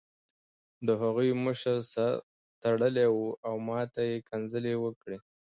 [0.87, 2.13] د هغوی مشر سر
[2.61, 3.17] تړلی و
[3.47, 5.17] او ماته یې کنځلې وکړې